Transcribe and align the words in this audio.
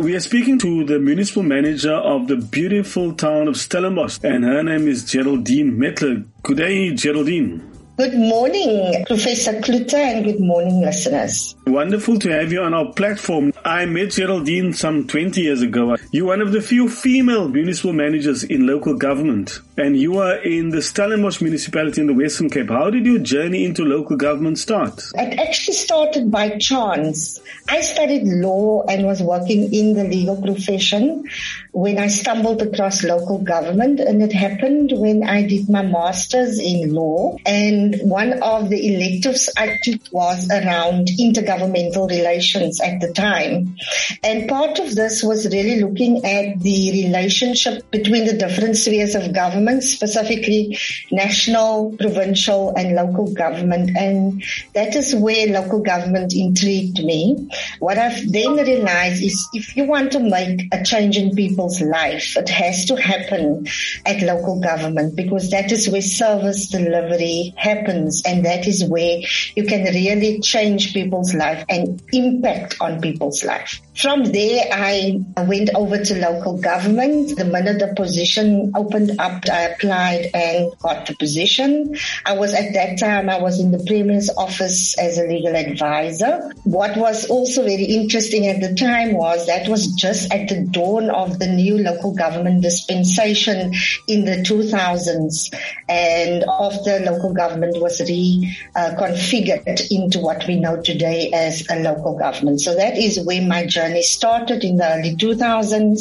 We 0.00 0.16
are 0.16 0.20
speaking 0.20 0.58
to 0.60 0.84
the 0.84 0.98
municipal 0.98 1.42
manager 1.42 1.92
of 1.92 2.26
the 2.26 2.36
beautiful 2.36 3.12
town 3.12 3.46
of 3.46 3.58
Stellenbosch, 3.58 4.20
and 4.24 4.42
her 4.42 4.62
name 4.62 4.88
is 4.88 5.04
Geraldine 5.04 5.72
Mettler. 5.72 6.24
Good 6.42 6.56
day, 6.56 6.94
Geraldine. 6.94 7.62
Good 8.02 8.18
morning, 8.18 9.04
Professor 9.06 9.52
Kluter, 9.60 9.94
and 9.94 10.24
good 10.24 10.40
morning, 10.40 10.80
listeners. 10.80 11.54
Wonderful 11.68 12.18
to 12.18 12.30
have 12.32 12.50
you 12.50 12.60
on 12.60 12.74
our 12.74 12.92
platform. 12.92 13.52
I 13.64 13.86
met 13.86 14.10
Geraldine 14.10 14.72
some 14.72 15.06
20 15.06 15.40
years 15.40 15.62
ago. 15.62 15.94
You're 16.10 16.26
one 16.26 16.40
of 16.40 16.50
the 16.50 16.60
few 16.60 16.88
female 16.88 17.46
municipal 17.46 17.92
managers 17.92 18.42
in 18.42 18.66
local 18.66 18.94
government, 18.96 19.60
and 19.78 19.96
you 19.96 20.18
are 20.18 20.34
in 20.38 20.70
the 20.70 20.82
Stellenbosch 20.82 21.40
municipality 21.40 22.00
in 22.00 22.08
the 22.08 22.12
Western 22.12 22.50
Cape. 22.50 22.70
How 22.70 22.90
did 22.90 23.06
your 23.06 23.20
journey 23.20 23.64
into 23.64 23.84
local 23.84 24.16
government 24.16 24.58
start? 24.58 25.00
It 25.14 25.38
actually 25.38 25.74
started 25.74 26.28
by 26.28 26.58
chance. 26.58 27.40
I 27.68 27.82
studied 27.82 28.24
law 28.24 28.84
and 28.88 29.06
was 29.06 29.22
working 29.22 29.72
in 29.72 29.94
the 29.94 30.02
legal 30.02 30.42
profession 30.42 31.28
when 31.70 31.98
I 31.98 32.08
stumbled 32.08 32.62
across 32.62 33.04
local 33.04 33.38
government, 33.38 34.00
and 34.00 34.20
it 34.24 34.32
happened 34.32 34.90
when 34.92 35.22
I 35.22 35.46
did 35.46 35.68
my 35.68 35.82
master's 35.82 36.58
in 36.58 36.92
law 36.92 37.36
and 37.46 37.91
and 37.92 38.10
one 38.10 38.42
of 38.42 38.70
the 38.70 38.94
electives 38.94 39.48
I 39.56 39.78
took 39.82 40.00
was 40.12 40.48
around 40.50 41.08
intergovernmental 41.18 42.08
relations 42.08 42.80
at 42.80 43.00
the 43.00 43.12
time. 43.12 43.76
And 44.22 44.48
part 44.48 44.78
of 44.78 44.94
this 44.94 45.22
was 45.22 45.46
really 45.46 45.80
looking 45.80 46.24
at 46.24 46.60
the 46.60 47.04
relationship 47.04 47.90
between 47.90 48.26
the 48.26 48.34
different 48.34 48.76
spheres 48.76 49.14
of 49.14 49.34
government, 49.34 49.82
specifically 49.84 50.78
national, 51.10 51.96
provincial 51.96 52.74
and 52.76 52.94
local 52.94 53.32
government. 53.32 53.96
And 53.96 54.42
that 54.74 54.94
is 54.94 55.14
where 55.14 55.46
local 55.48 55.80
government 55.80 56.34
intrigued 56.34 57.02
me. 57.04 57.48
What 57.78 57.98
I've 57.98 58.30
then 58.30 58.56
realized 58.56 59.22
is 59.22 59.48
if 59.52 59.76
you 59.76 59.84
want 59.84 60.12
to 60.12 60.20
make 60.20 60.68
a 60.72 60.82
change 60.84 61.16
in 61.16 61.34
people's 61.34 61.80
life, 61.80 62.36
it 62.36 62.48
has 62.48 62.84
to 62.86 62.96
happen 62.96 63.66
at 64.06 64.22
local 64.22 64.60
government 64.60 65.16
because 65.16 65.50
that 65.50 65.72
is 65.72 65.88
where 65.88 66.02
service 66.02 66.68
delivery 66.68 67.54
happens 67.74 68.22
and 68.24 68.44
that 68.44 68.66
is 68.66 68.84
where 68.84 69.20
you 69.56 69.64
can 69.64 69.84
really 69.84 70.40
change 70.40 70.92
people's 70.92 71.34
life 71.34 71.64
and 71.68 72.02
impact 72.12 72.76
on 72.80 73.00
people's 73.00 73.44
life. 73.44 73.80
From 73.94 74.24
there, 74.24 74.64
I 74.72 75.20
went 75.36 75.68
over 75.74 76.02
to 76.02 76.14
local 76.14 76.58
government. 76.58 77.36
The 77.36 77.44
minute 77.44 77.78
the 77.78 77.92
position 77.94 78.72
opened 78.74 79.20
up, 79.20 79.44
I 79.52 79.62
applied 79.64 80.30
and 80.32 80.72
got 80.78 81.04
the 81.06 81.14
position. 81.14 81.94
I 82.24 82.32
was 82.32 82.54
at 82.54 82.72
that 82.72 82.98
time, 82.98 83.28
I 83.28 83.38
was 83.38 83.60
in 83.60 83.70
the 83.70 83.84
Premier's 83.84 84.30
office 84.30 84.98
as 84.98 85.18
a 85.18 85.26
legal 85.26 85.54
advisor. 85.54 86.50
What 86.64 86.96
was 86.96 87.26
also 87.26 87.64
very 87.64 87.84
interesting 87.84 88.46
at 88.46 88.62
the 88.62 88.74
time 88.74 89.12
was 89.12 89.46
that 89.46 89.68
was 89.68 89.88
just 89.88 90.32
at 90.32 90.48
the 90.48 90.62
dawn 90.62 91.10
of 91.10 91.38
the 91.38 91.48
new 91.48 91.76
local 91.76 92.14
government 92.14 92.62
dispensation 92.62 93.74
in 94.08 94.24
the 94.24 94.36
2000s 94.42 95.54
and 95.90 96.44
after 96.44 96.98
local 97.00 97.34
government 97.34 97.78
was 97.78 98.00
reconfigured 98.00 99.80
uh, 99.80 99.84
into 99.90 100.18
what 100.20 100.46
we 100.48 100.58
know 100.58 100.80
today 100.80 101.30
as 101.34 101.68
a 101.70 101.78
local 101.80 102.18
government. 102.18 102.62
So 102.62 102.74
that 102.74 102.96
is 102.96 103.20
where 103.26 103.42
my 103.42 103.66
journey 103.66 103.81
journey 103.82 104.02
started 104.02 104.64
in 104.64 104.76
the 104.76 104.86
early 104.94 105.16
2000s 105.16 106.00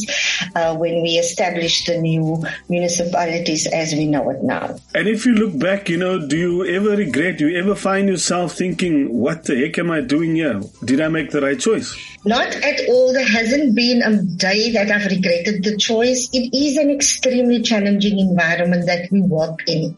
uh, 0.56 0.76
when 0.76 1.02
we 1.02 1.12
established 1.12 1.88
the 1.88 1.98
new 1.98 2.44
municipalities 2.70 3.68
as 3.68 3.94
we 3.94 4.06
know 4.06 4.30
it 4.30 4.44
now. 4.44 4.76
And 4.94 5.08
if 5.08 5.26
you 5.26 5.34
look 5.34 5.58
back, 5.58 5.90
you 5.90 5.98
know, 5.98 6.26
do 6.28 6.38
you 6.38 6.66
ever 6.66 6.96
regret, 6.96 7.38
do 7.38 7.48
you 7.48 7.58
ever 7.60 7.76
find 7.76 8.08
yourself 8.08 8.54
thinking, 8.54 9.18
what 9.18 9.46
the 9.46 9.56
heck 9.56 9.78
am 9.80 9.92
I 9.92 10.02
doing 10.02 10.36
here? 10.36 10.62
Did 10.84 11.02
I 11.02 11.08
make 11.08 11.32
the 11.32 11.42
right 11.42 11.60
choice? 11.60 11.96
Not 12.24 12.54
at 12.54 12.88
all. 12.88 13.14
There 13.14 13.26
hasn't 13.26 13.74
been 13.74 14.04
a 14.04 14.22
day 14.22 14.72
that 14.74 14.92
I've 14.92 15.10
regretted 15.10 15.64
the 15.64 15.76
choice. 15.78 16.30
It 16.32 16.56
is 16.56 16.78
an 16.78 16.92
extremely 16.92 17.64
challenging 17.64 18.20
environment 18.20 18.86
that 18.86 19.10
we 19.12 19.22
work 19.22 19.62
in. 19.68 19.98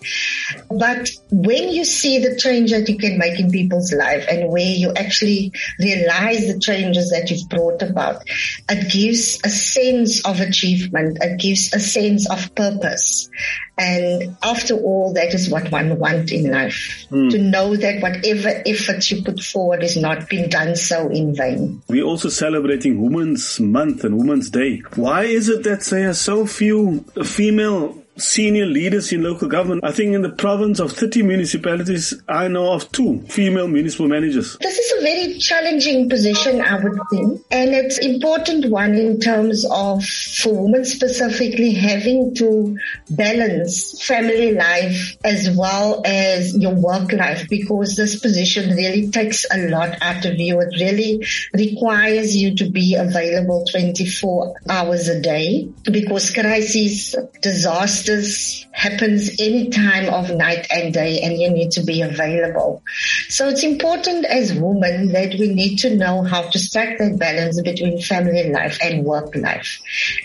But 0.69 1.09
when 1.31 1.69
you 1.69 1.83
see 1.83 2.19
the 2.19 2.37
change 2.37 2.71
that 2.71 2.87
you 2.87 2.97
can 2.97 3.17
make 3.17 3.39
in 3.39 3.51
people's 3.51 3.91
life 3.91 4.25
and 4.29 4.49
where 4.49 4.63
you 4.63 4.93
actually 4.93 5.51
realize 5.79 6.47
the 6.47 6.59
changes 6.59 7.09
that 7.09 7.29
you've 7.29 7.49
brought 7.49 7.81
about, 7.81 8.23
it 8.69 8.91
gives 8.91 9.39
a 9.43 9.49
sense 9.49 10.25
of 10.25 10.39
achievement. 10.39 11.17
It 11.21 11.39
gives 11.39 11.73
a 11.73 11.79
sense 11.79 12.29
of 12.29 12.55
purpose. 12.55 13.29
And 13.77 14.37
after 14.43 14.75
all, 14.75 15.13
that 15.13 15.33
is 15.33 15.49
what 15.49 15.71
one 15.71 15.97
wants 15.97 16.31
in 16.31 16.51
life. 16.51 17.07
Mm. 17.09 17.31
To 17.31 17.37
know 17.39 17.75
that 17.75 18.01
whatever 18.01 18.61
effort 18.65 19.09
you 19.09 19.23
put 19.23 19.41
forward 19.41 19.83
is 19.83 19.97
not 19.97 20.29
being 20.29 20.47
done 20.49 20.75
so 20.75 21.09
in 21.09 21.35
vain. 21.35 21.81
We're 21.87 22.05
also 22.13 22.29
celebrating 22.29 23.01
Women's 23.01 23.59
Month 23.59 24.03
and 24.03 24.15
Women's 24.15 24.51
Day. 24.51 24.83
Why 24.93 25.23
is 25.23 25.49
it 25.49 25.63
that 25.63 25.81
there 25.85 26.09
are 26.09 26.13
so 26.13 26.45
few 26.45 26.99
female 27.23 28.02
senior 28.17 28.65
leaders 28.65 29.11
in 29.11 29.23
local 29.23 29.47
government. 29.47 29.83
I 29.83 29.91
think 29.91 30.13
in 30.13 30.21
the 30.21 30.29
province 30.29 30.79
of 30.79 30.91
30 30.91 31.23
municipalities, 31.23 32.13
I 32.27 32.47
know 32.47 32.73
of 32.73 32.91
two 32.91 33.21
female 33.29 33.67
municipal 33.67 34.07
managers. 34.07 34.57
This 34.59 34.77
is 34.77 34.99
a 34.99 35.01
very 35.01 35.37
challenging 35.39 36.09
position, 36.09 36.61
I 36.61 36.75
would 36.83 36.99
think. 37.09 37.41
And 37.51 37.73
it's 37.73 37.97
important 37.97 38.69
one 38.69 38.93
in 38.93 39.19
terms 39.19 39.65
of 39.69 40.03
for 40.05 40.63
women 40.63 40.85
specifically 40.85 41.73
having 41.73 42.35
to 42.35 42.77
balance 43.09 44.03
family 44.03 44.53
life 44.53 45.17
as 45.23 45.49
well 45.55 46.01
as 46.05 46.55
your 46.57 46.75
work 46.75 47.11
life 47.13 47.49
because 47.49 47.95
this 47.95 48.19
position 48.19 48.75
really 48.75 49.09
takes 49.09 49.45
a 49.51 49.69
lot 49.69 49.97
out 50.01 50.25
of 50.25 50.39
you. 50.39 50.59
It 50.59 50.79
really 50.79 51.25
requires 51.53 52.35
you 52.35 52.55
to 52.57 52.69
be 52.69 52.95
available 52.95 53.65
24 53.71 54.55
hours 54.69 55.07
a 55.07 55.19
day 55.19 55.67
because 55.83 56.31
crises, 56.31 57.15
disasters, 57.41 58.02
this 58.05 58.65
happens 58.71 59.39
any 59.39 59.69
time 59.69 60.13
of 60.13 60.29
night 60.31 60.67
and 60.69 60.93
day 60.93 61.21
and 61.21 61.39
you 61.39 61.49
need 61.49 61.71
to 61.71 61.83
be 61.83 62.01
available. 62.01 62.83
So 63.29 63.47
it's 63.47 63.63
important 63.63 64.25
as 64.25 64.53
women 64.53 65.13
that 65.13 65.35
we 65.39 65.53
need 65.53 65.77
to 65.79 65.95
know 65.95 66.23
how 66.23 66.41
to 66.49 66.59
strike 66.59 66.97
that 66.97 67.17
balance 67.17 67.61
between 67.61 68.01
family 68.01 68.51
life 68.51 68.77
and 68.81 69.05
work 69.05 69.35
life 69.35 69.81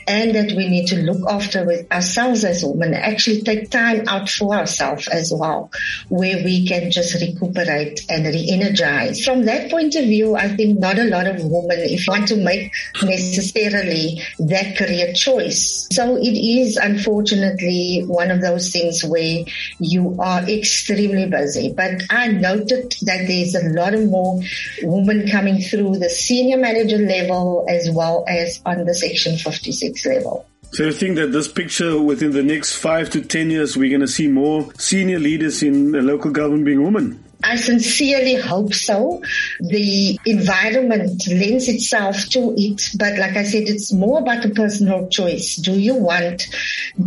and 0.06 0.34
that 0.34 0.52
we 0.56 0.68
need 0.68 0.86
to 0.88 0.96
look 0.96 1.28
after 1.30 1.64
with 1.64 1.90
ourselves 1.92 2.44
as 2.44 2.64
women, 2.64 2.94
actually 2.94 3.42
take 3.42 3.70
time 3.70 4.02
out 4.08 4.28
for 4.28 4.54
ourselves 4.54 5.06
as 5.08 5.32
well, 5.32 5.70
where 6.08 6.42
we 6.42 6.66
can 6.66 6.90
just 6.90 7.14
recuperate 7.20 8.00
and 8.08 8.26
re-energize. 8.26 9.24
From 9.24 9.44
that 9.44 9.70
point 9.70 9.94
of 9.94 10.04
view, 10.04 10.34
I 10.36 10.48
think 10.48 10.78
not 10.78 10.98
a 10.98 11.04
lot 11.04 11.26
of 11.26 11.36
women, 11.44 11.78
if 11.80 12.06
you 12.06 12.12
want 12.12 12.28
to 12.28 12.36
make 12.36 12.72
necessarily 13.02 14.22
that 14.38 14.76
career 14.76 15.12
choice. 15.12 15.86
So 15.92 16.16
it 16.16 16.36
is 16.36 16.76
unfortunately 16.76 17.67
one 18.06 18.30
of 18.30 18.40
those 18.40 18.70
things 18.70 19.04
where 19.04 19.44
you 19.78 20.16
are 20.18 20.42
extremely 20.48 21.26
busy. 21.26 21.72
But 21.72 22.02
I 22.10 22.28
noted 22.28 22.94
that 23.02 23.26
there's 23.26 23.54
a 23.54 23.68
lot 23.70 23.94
of 23.94 24.04
more 24.08 24.40
women 24.82 25.28
coming 25.28 25.60
through 25.60 25.98
the 25.98 26.10
senior 26.10 26.58
manager 26.58 26.98
level 26.98 27.66
as 27.69 27.90
well 27.90 28.25
as 28.28 28.60
on 28.64 28.84
the 28.84 28.94
section 28.94 29.37
56 29.37 30.06
level. 30.06 30.46
So 30.72 30.84
you 30.84 30.93
think 30.93 31.16
that 31.16 31.32
this 31.32 31.48
picture 31.48 32.00
within 32.00 32.32
the 32.32 32.43
next 32.43 32.76
five 32.76 33.08
to 33.10 33.22
ten 33.22 33.50
years, 33.50 33.76
we're 33.76 33.88
going 33.88 34.02
to 34.02 34.08
see 34.08 34.28
more 34.28 34.69
senior 34.78 35.19
leaders 35.19 35.62
in 35.62 35.93
the 35.93 36.02
local 36.02 36.31
government 36.31 36.66
being 36.66 36.84
women? 36.84 37.25
I 37.43 37.54
sincerely 37.56 38.34
hope 38.34 38.75
so. 38.75 39.22
The 39.60 40.19
environment 40.26 41.26
lends 41.28 41.69
itself 41.69 42.28
to 42.31 42.52
it, 42.56 42.82
but 42.98 43.16
like 43.16 43.37
I 43.37 43.44
said, 43.44 43.69
it's 43.69 43.93
more 43.93 44.19
about 44.19 44.44
a 44.44 44.50
personal 44.50 45.08
choice. 45.08 45.56
Do 45.56 45.78
you 45.78 45.94
want 45.94 46.48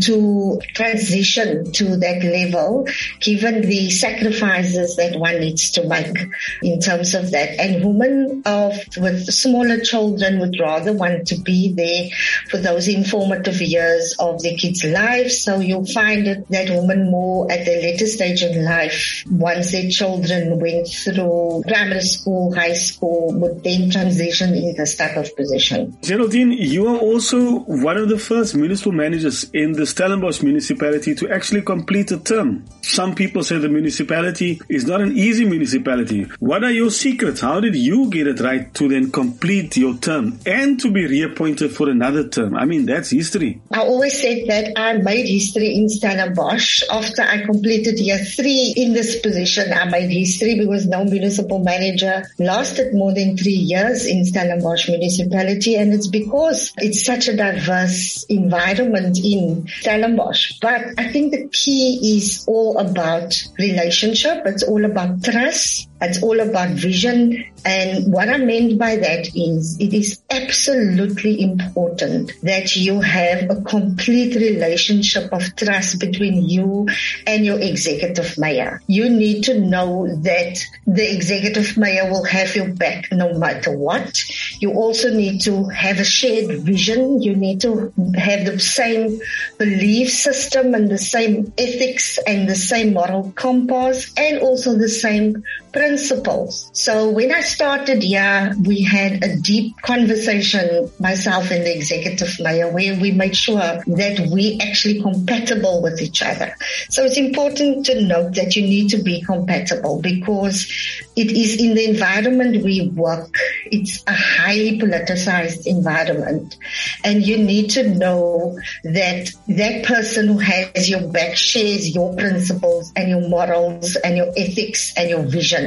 to 0.02 0.62
transition 0.74 1.72
to 1.74 1.98
that 1.98 2.24
level 2.24 2.88
given 3.20 3.62
the 3.62 3.90
sacrifices 3.90 4.96
that 4.96 5.20
one 5.20 5.40
needs 5.40 5.72
to 5.72 5.88
make 5.88 6.18
in 6.62 6.80
terms 6.80 7.14
of 7.14 7.32
that? 7.32 7.60
And 7.60 7.84
women 7.84 8.44
of, 8.46 8.74
with 8.98 9.26
smaller 9.26 9.80
children 9.80 10.40
would 10.40 10.60
rather 10.60 10.94
want 10.94 11.28
to 11.28 11.36
be 11.40 11.74
there 11.74 12.10
for 12.50 12.58
those 12.58 12.88
informative 12.88 13.62
years 13.62 14.16
of 14.20 14.42
their 14.42 14.56
kids' 14.56 14.84
lives. 14.84 15.44
So 15.44 15.60
you'll 15.60 15.86
find 15.86 16.26
that 16.26 16.70
women 16.70 17.12
more 17.12 17.52
at 17.52 17.66
the 17.66 17.72
later 17.72 18.08
stage 18.08 18.44
in 18.44 18.64
life, 18.64 19.24
once 19.30 19.72
their 19.72 19.90
children 19.90 20.60
went 20.60 20.88
through 20.88 21.64
primary 21.68 22.02
school, 22.02 22.54
high 22.54 22.74
school, 22.74 23.34
would 23.40 23.64
then 23.64 23.90
transition 23.90 24.54
in 24.54 24.76
this 24.76 24.96
type 24.96 25.18
of 25.18 25.36
position. 25.36 25.98
Geraldine, 26.02 26.52
you 26.52 26.88
are 26.88 26.98
also 26.98 27.60
one 27.60 27.98
of 27.98 28.10
the 28.10 28.18
first 28.20 28.56
municipal 28.56 28.92
managers 28.92 29.44
in 29.54 29.74
the 29.74 29.81
Stellenbosch 29.86 30.44
municipality 30.44 31.16
to 31.16 31.30
actually 31.30 31.62
complete 31.62 32.12
a 32.12 32.18
term. 32.18 32.66
Some 32.82 33.16
people 33.16 33.44
say 33.44 33.58
the 33.58 33.70
municipality 33.70 34.62
is 34.70 34.86
not 34.86 35.02
an 35.02 35.18
easy 35.18 35.46
municipality. 35.46 36.28
What 36.40 36.64
are 36.64 36.72
your 36.72 36.92
secrets? 36.92 37.42
How 37.42 37.60
did 37.60 37.76
you 37.76 38.10
get 38.10 38.28
it 38.28 38.40
right 38.40 38.74
to 38.76 38.88
then 38.88 39.12
complete 39.12 39.78
your 39.78 39.96
term 39.98 40.40
and 40.46 40.80
to 40.80 40.92
be 40.92 41.06
reappointed 41.06 41.72
for 41.72 41.90
another 41.90 42.28
term? 42.28 42.56
I 42.56 42.66
mean, 42.66 42.86
that's 42.86 43.10
history. 43.12 43.62
I 43.72 43.80
always 43.80 44.20
said 44.20 44.48
that 44.48 44.74
I 44.76 44.98
made 44.98 45.28
history 45.28 45.76
in 45.76 45.90
Stellenbosch. 45.90 46.84
After 46.92 47.22
I 47.22 47.46
completed 47.46 48.00
year 48.00 48.18
three 48.18 48.74
in 48.76 48.94
this 48.94 49.20
position, 49.20 49.72
I 49.74 49.86
made 49.86 50.10
history 50.10 50.60
because 50.60 50.88
no 50.88 51.04
municipal 51.04 51.60
manager 51.60 52.24
lasted 52.40 52.94
more 52.94 53.14
than 53.14 53.38
three 53.38 53.52
years 53.52 54.06
in 54.06 54.26
Stellenbosch 54.26 54.90
municipality. 54.90 55.76
And 55.76 55.94
it's 55.94 56.08
because 56.08 56.74
it's 56.78 57.06
such 57.06 57.28
a 57.28 57.36
diverse 57.36 58.24
environment 58.26 59.20
in 59.24 59.61
Stellenbosch. 59.68 60.60
But 60.62 60.82
I 60.98 61.12
think 61.12 61.32
the 61.32 61.48
key 61.50 62.18
is 62.18 62.46
all 62.48 62.78
about 62.78 63.36
relationship. 63.58 64.44
It's 64.46 64.64
all 64.64 64.86
about 64.86 65.24
trust. 65.24 65.88
It's 66.02 66.22
all 66.24 66.40
about 66.40 66.70
vision. 66.70 67.46
And 67.64 68.12
what 68.12 68.28
I 68.28 68.38
meant 68.38 68.80
by 68.80 68.96
that 68.96 69.36
is 69.36 69.80
it 69.80 69.94
is 69.94 70.20
absolutely 70.32 71.42
important 71.42 72.32
that 72.42 72.76
you 72.76 73.02
have 73.02 73.50
a 73.52 73.62
complete 73.62 74.36
relationship 74.36 75.32
of 75.32 75.56
trust 75.56 76.00
between 76.00 76.50
you 76.50 76.88
and 77.28 77.46
your 77.46 77.60
executive 77.60 78.36
mayor. 78.40 78.82
You 78.88 79.10
need 79.10 79.44
to 79.44 79.60
know 79.60 80.08
that 80.24 80.60
the 80.88 81.14
executive 81.14 81.78
mayor 81.78 82.10
will 82.10 82.24
have 82.24 82.56
your 82.56 82.74
back 82.74 83.12
no 83.12 83.38
matter 83.38 83.78
what. 83.78 84.20
You 84.60 84.72
also 84.74 85.12
need 85.14 85.42
to 85.42 85.66
have 85.66 86.00
a 86.00 86.04
shared 86.04 86.62
vision. 86.62 87.22
You 87.22 87.36
need 87.36 87.62
to 87.62 87.94
have 88.16 88.46
the 88.46 88.60
same 88.60 89.20
belief 89.60 90.10
system 90.10 90.74
and 90.74 90.90
the 90.90 90.98
same 90.98 91.54
ethics 91.58 92.18
and 92.26 92.50
the 92.50 92.56
same 92.56 92.94
moral 92.94 93.32
compass 93.36 94.12
and 94.18 94.40
also 94.40 94.76
the 94.78 94.90
same 94.90 95.44
principles. 95.72 96.70
So 96.74 97.10
when 97.10 97.32
I 97.32 97.42
started 97.42 98.04
here, 98.04 98.54
we 98.66 98.82
had 98.82 99.24
a 99.24 99.38
deep 99.38 99.78
conversation, 99.82 100.92
myself 101.00 101.50
and 101.52 101.66
the 101.66 101.76
executive 101.76 102.40
mayor, 102.40 102.72
where 102.72 103.00
we 103.00 103.12
made 103.12 103.36
sure 103.36 103.60
that 103.60 104.30
we 104.32 104.60
actually 104.62 105.02
compatible 105.02 105.82
with 105.82 106.02
each 106.02 106.22
other. 106.22 106.56
So 106.90 107.06
it's 107.06 107.18
important 107.18 107.86
to 107.88 108.02
note 108.02 108.36
that 108.36 108.56
you 108.56 108.64
need 108.64 108.90
to 108.90 109.02
be 109.02 109.22
compatible 109.22 110.02
because 110.02 110.68
it 111.16 111.32
is 111.32 111.62
in 111.62 111.76
the 111.76 111.90
environment 111.90 112.64
we 112.64 112.90
work. 112.90 113.38
It's 113.66 114.04
a 114.08 114.14
highly 114.14 114.80
politicized 114.80 115.66
environment 115.68 116.58
and 117.04 117.26
you 117.26 117.38
need 117.38 117.70
to 117.72 117.88
know 117.96 118.60
that 118.84 119.32
that 119.48 119.86
person 119.86 120.28
who 120.28 120.38
has 120.40 120.90
your 120.90 121.08
back 121.08 121.36
shares 121.36 121.94
your 121.94 122.16
principles 122.16 122.92
and 122.96 123.10
your 123.10 123.28
morals 123.30 123.96
and 123.98 124.18
your 124.18 124.32
ethics 124.36 124.94
and 124.98 125.10
your 125.10 125.24
vision 125.24 125.61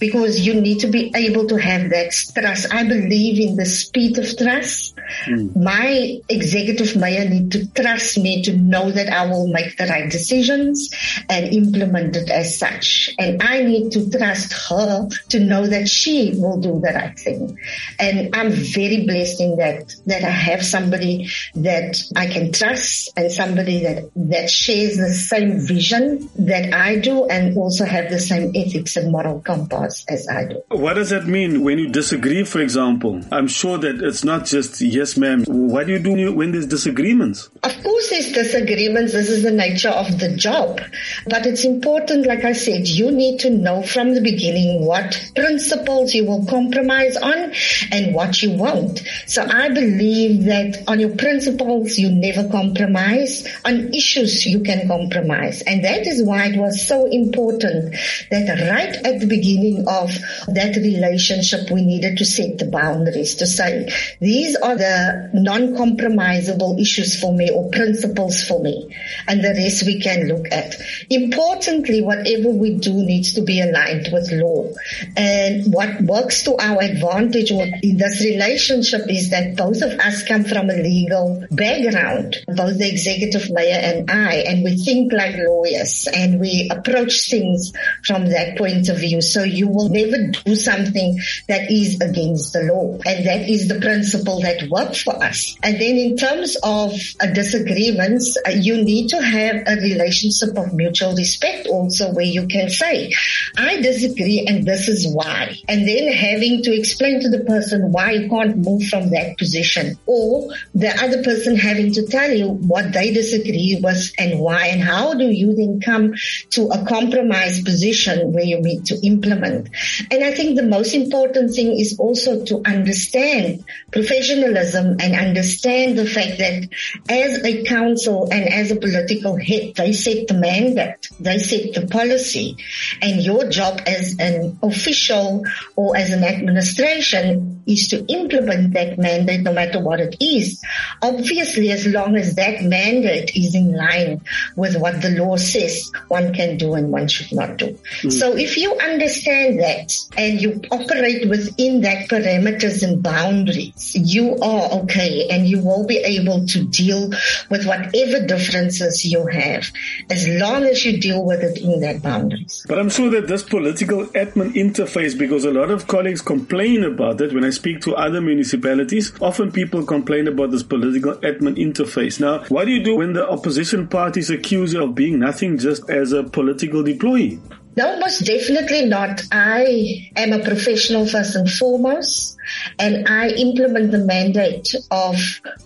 because 0.00 0.40
you 0.46 0.60
need 0.60 0.80
to 0.80 0.88
be 0.88 1.12
able 1.14 1.46
to 1.48 1.56
have 1.56 1.90
that 1.90 2.12
trust. 2.34 2.72
I 2.72 2.84
believe 2.84 3.48
in 3.48 3.56
the 3.56 3.66
speed 3.66 4.18
of 4.18 4.36
trust. 4.36 4.93
Mm. 5.26 5.56
My 5.56 6.20
executive 6.28 6.96
mayor 6.96 7.28
need 7.28 7.52
to 7.52 7.66
trust 7.72 8.18
me 8.18 8.42
to 8.42 8.56
know 8.56 8.90
that 8.90 9.08
I 9.08 9.26
will 9.26 9.48
make 9.48 9.76
the 9.76 9.86
right 9.86 10.10
decisions 10.10 10.90
and 11.28 11.46
implement 11.52 12.16
it 12.16 12.30
as 12.30 12.58
such. 12.58 13.10
And 13.18 13.42
I 13.42 13.62
need 13.62 13.92
to 13.92 14.10
trust 14.10 14.52
her 14.68 15.08
to 15.30 15.40
know 15.40 15.66
that 15.66 15.88
she 15.88 16.34
will 16.36 16.60
do 16.60 16.80
the 16.80 16.92
right 16.94 17.18
thing. 17.18 17.58
And 17.98 18.34
I'm 18.34 18.50
very 18.50 19.06
blessed 19.06 19.40
in 19.40 19.56
that, 19.56 19.94
that 20.06 20.24
I 20.24 20.30
have 20.30 20.64
somebody 20.64 21.28
that 21.54 22.02
I 22.16 22.26
can 22.26 22.52
trust 22.52 23.10
and 23.16 23.30
somebody 23.30 23.82
that, 23.82 24.10
that 24.16 24.50
shares 24.50 24.96
the 24.96 25.12
same 25.12 25.60
vision 25.60 26.28
that 26.38 26.72
I 26.72 26.98
do 26.98 27.26
and 27.26 27.56
also 27.56 27.84
have 27.84 28.10
the 28.10 28.18
same 28.18 28.52
ethics 28.54 28.96
and 28.96 29.12
moral 29.12 29.40
compass 29.40 30.04
as 30.08 30.28
I 30.28 30.46
do. 30.46 30.62
What 30.68 30.94
does 30.94 31.10
that 31.10 31.26
mean 31.26 31.62
when 31.62 31.78
you 31.78 31.88
disagree, 31.88 32.44
for 32.44 32.60
example? 32.60 33.20
I'm 33.30 33.48
sure 33.48 33.78
that 33.78 34.02
it's 34.02 34.24
not 34.24 34.44
just 34.44 34.80
yes, 34.94 35.16
ma'am. 35.16 35.44
What 35.48 35.86
do 35.86 35.92
you 35.92 35.98
do 35.98 36.32
when 36.32 36.52
there's 36.52 36.66
disagreements? 36.66 37.50
Of 37.62 37.82
course, 37.82 38.10
there's 38.10 38.32
disagreements. 38.32 39.12
This 39.12 39.28
is 39.28 39.42
the 39.42 39.50
nature 39.50 39.90
of 39.90 40.18
the 40.20 40.36
job. 40.36 40.80
But 41.26 41.46
it's 41.46 41.64
important, 41.64 42.26
like 42.26 42.44
I 42.44 42.52
said, 42.52 42.86
you 42.86 43.10
need 43.10 43.40
to 43.40 43.50
know 43.50 43.82
from 43.82 44.14
the 44.14 44.20
beginning 44.20 44.86
what 44.86 45.20
principles 45.34 46.14
you 46.14 46.24
will 46.24 46.46
compromise 46.46 47.16
on 47.16 47.52
and 47.90 48.14
what 48.14 48.42
you 48.42 48.52
won't. 48.56 49.02
So 49.26 49.42
I 49.42 49.68
believe 49.68 50.44
that 50.44 50.84
on 50.86 51.00
your 51.00 51.16
principles, 51.16 51.98
you 51.98 52.10
never 52.10 52.48
compromise. 52.48 53.46
On 53.64 53.92
issues, 53.92 54.46
you 54.46 54.60
can 54.60 54.86
compromise. 54.86 55.62
And 55.62 55.84
that 55.84 56.06
is 56.06 56.22
why 56.22 56.46
it 56.46 56.56
was 56.56 56.86
so 56.86 57.06
important 57.06 57.94
that 58.30 58.70
right 58.70 58.94
at 59.04 59.20
the 59.20 59.26
beginning 59.26 59.88
of 59.88 60.14
that 60.54 60.76
relationship, 60.76 61.70
we 61.70 61.84
needed 61.84 62.18
to 62.18 62.24
set 62.24 62.58
the 62.58 62.66
boundaries 62.66 63.34
to 63.36 63.46
say, 63.46 63.88
these 64.20 64.54
are 64.56 64.76
the 64.76 64.83
non-compromisable 65.32 66.80
issues 66.80 67.20
for 67.20 67.32
me 67.32 67.50
or 67.50 67.70
principles 67.70 68.42
for 68.44 68.62
me. 68.62 68.94
And 69.26 69.42
the 69.42 69.54
rest 69.54 69.84
we 69.84 70.00
can 70.00 70.28
look 70.28 70.46
at. 70.50 70.74
Importantly, 71.10 72.02
whatever 72.02 72.50
we 72.50 72.76
do 72.78 72.92
needs 72.92 73.34
to 73.34 73.42
be 73.42 73.60
aligned 73.60 74.08
with 74.12 74.30
law. 74.32 74.70
And 75.16 75.72
what 75.72 76.00
works 76.02 76.42
to 76.44 76.56
our 76.56 76.82
advantage 76.82 77.50
in 77.50 77.96
this 77.96 78.24
relationship 78.24 79.08
is 79.08 79.30
that 79.30 79.56
both 79.56 79.82
of 79.82 79.92
us 79.98 80.22
come 80.26 80.44
from 80.44 80.70
a 80.70 80.74
legal 80.74 81.44
background, 81.50 82.36
both 82.48 82.78
the 82.78 82.88
executive 82.88 83.50
mayor 83.50 83.78
and 83.78 84.10
I, 84.10 84.44
and 84.46 84.64
we 84.64 84.76
think 84.76 85.12
like 85.12 85.36
lawyers 85.36 86.08
and 86.12 86.40
we 86.40 86.68
approach 86.70 87.30
things 87.30 87.72
from 88.04 88.26
that 88.30 88.56
point 88.56 88.88
of 88.88 88.98
view. 88.98 89.20
So 89.20 89.42
you 89.42 89.68
will 89.68 89.88
never 89.88 90.28
do 90.44 90.54
something 90.54 91.20
that 91.48 91.70
is 91.70 92.00
against 92.00 92.52
the 92.52 92.62
law. 92.62 92.98
And 93.04 93.26
that 93.26 93.48
is 93.48 93.68
the 93.68 93.80
principle 93.80 94.40
that 94.42 94.68
works 94.74 95.02
for 95.02 95.14
us. 95.22 95.56
And 95.62 95.80
then 95.80 95.96
in 95.96 96.16
terms 96.16 96.56
of 96.64 96.92
uh, 97.20 97.26
disagreements, 97.26 98.36
uh, 98.46 98.50
you 98.50 98.82
need 98.82 99.08
to 99.10 99.22
have 99.22 99.56
a 99.66 99.76
relationship 99.76 100.58
of 100.58 100.74
mutual 100.74 101.14
respect 101.14 101.68
also 101.68 102.12
where 102.12 102.24
you 102.24 102.48
can 102.48 102.70
say, 102.70 103.12
I 103.56 103.80
disagree 103.80 104.44
and 104.48 104.66
this 104.66 104.88
is 104.88 105.06
why. 105.06 105.56
And 105.68 105.86
then 105.86 106.12
having 106.12 106.62
to 106.64 106.76
explain 106.76 107.20
to 107.20 107.28
the 107.28 107.44
person 107.44 107.92
why 107.92 108.10
you 108.12 108.28
can't 108.28 108.58
move 108.58 108.82
from 108.88 109.10
that 109.10 109.38
position 109.38 109.96
or 110.06 110.50
the 110.74 110.90
other 111.04 111.22
person 111.22 111.54
having 111.56 111.92
to 111.92 112.06
tell 112.08 112.30
you 112.32 112.48
what 112.48 112.92
they 112.92 113.12
disagree 113.12 113.80
with 113.80 114.12
and 114.18 114.40
why 114.40 114.66
and 114.66 114.82
how 114.82 115.14
do 115.14 115.26
you 115.30 115.54
then 115.54 115.80
come 115.80 116.14
to 116.50 116.66
a 116.68 116.84
compromise 116.84 117.62
position 117.62 118.32
where 118.32 118.44
you 118.44 118.60
need 118.60 118.84
to 118.86 118.98
implement. 119.06 119.68
And 120.10 120.24
I 120.24 120.32
think 120.32 120.56
the 120.56 120.66
most 120.76 120.94
important 120.94 121.54
thing 121.54 121.78
is 121.78 121.96
also 122.00 122.44
to 122.46 122.60
understand 122.66 123.64
professionalism 123.92 124.63
and 124.72 125.14
understand 125.14 125.98
the 125.98 126.06
fact 126.06 126.38
that 126.38 126.68
as 127.08 127.44
a 127.44 127.64
council 127.64 128.28
and 128.30 128.48
as 128.48 128.70
a 128.70 128.76
political 128.76 129.36
head, 129.36 129.74
they 129.74 129.92
set 129.92 130.28
the 130.28 130.34
mandate, 130.34 131.08
they 131.20 131.38
set 131.38 131.74
the 131.74 131.86
policy. 131.88 132.56
And 133.02 133.20
your 133.20 133.48
job 133.48 133.80
as 133.86 134.16
an 134.18 134.58
official 134.62 135.44
or 135.76 135.96
as 135.96 136.10
an 136.10 136.24
administration 136.24 137.63
is 137.66 137.88
to 137.88 138.04
implement 138.06 138.72
that 138.74 138.98
mandate 138.98 139.40
no 139.40 139.52
matter 139.52 139.80
what 139.80 140.00
it 140.00 140.16
is. 140.20 140.62
Obviously, 141.02 141.70
as 141.70 141.86
long 141.86 142.16
as 142.16 142.34
that 142.36 142.62
mandate 142.62 143.34
is 143.36 143.54
in 143.54 143.72
line 143.72 144.20
with 144.56 144.76
what 144.76 145.00
the 145.02 145.10
law 145.10 145.36
says 145.36 145.90
one 146.08 146.32
can 146.34 146.56
do 146.56 146.74
and 146.74 146.90
one 146.90 147.08
should 147.08 147.32
not 147.32 147.56
do. 147.56 147.78
Mm. 148.02 148.12
So 148.12 148.36
if 148.36 148.56
you 148.56 148.72
understand 148.78 149.60
that 149.60 149.92
and 150.16 150.40
you 150.40 150.60
operate 150.70 151.28
within 151.28 151.80
that 151.82 152.08
parameters 152.08 152.82
and 152.82 153.02
boundaries, 153.02 153.92
you 153.94 154.36
are 154.38 154.70
okay 154.80 155.28
and 155.30 155.46
you 155.46 155.62
will 155.62 155.86
be 155.86 155.98
able 155.98 156.46
to 156.46 156.64
deal 156.64 157.10
with 157.50 157.66
whatever 157.66 158.26
differences 158.26 159.04
you 159.04 159.26
have 159.26 159.70
as 160.10 160.28
long 160.28 160.64
as 160.64 160.84
you 160.84 161.00
deal 161.00 161.24
with 161.24 161.42
it 161.42 161.58
in 161.58 161.80
that 161.80 162.02
boundaries. 162.02 162.64
But 162.68 162.78
I'm 162.78 162.90
sure 162.90 163.10
that 163.10 163.28
this 163.28 163.42
political 163.42 164.06
admin 164.06 164.52
interface, 164.54 165.16
because 165.16 165.44
a 165.44 165.50
lot 165.50 165.70
of 165.70 165.86
colleagues 165.86 166.22
complain 166.22 166.84
about 166.84 167.20
it 167.20 167.32
when 167.32 167.44
I 167.44 167.50
speak 167.54 167.80
to 167.82 167.94
other 167.94 168.20
municipalities, 168.20 169.12
often 169.20 169.52
people 169.52 169.84
complain 169.84 170.28
about 170.28 170.50
this 170.50 170.62
political 170.62 171.14
admin 171.16 171.56
interface. 171.56 172.20
Now, 172.20 172.44
what 172.48 172.64
do 172.66 172.72
you 172.72 172.82
do 172.82 172.96
when 172.96 173.12
the 173.12 173.28
opposition 173.28 173.88
parties 173.88 174.30
accuse 174.30 174.72
you 174.72 174.82
of 174.82 174.94
being 174.94 175.18
nothing 175.18 175.58
just 175.58 175.88
as 175.88 176.12
a 176.12 176.24
political 176.24 176.82
deployee? 176.82 177.40
No, 177.76 177.98
most 177.98 178.20
definitely 178.20 178.86
not. 178.86 179.22
I 179.32 180.10
am 180.14 180.32
a 180.32 180.44
professional 180.44 181.06
first 181.06 181.34
and 181.34 181.50
foremost. 181.50 182.33
And 182.78 183.08
I 183.08 183.28
implement 183.28 183.90
the 183.90 183.98
mandate 183.98 184.74
of 184.90 185.16